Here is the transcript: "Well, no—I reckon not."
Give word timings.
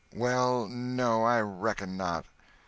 "Well, 0.15 0.67
no—I 0.67 1.41
reckon 1.41 1.95
not." 1.95 2.25